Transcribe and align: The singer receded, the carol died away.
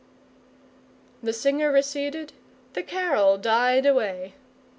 The 1.21 1.31
singer 1.31 1.71
receded, 1.71 2.33
the 2.73 2.81
carol 2.81 3.37
died 3.37 3.85
away. 3.85 4.33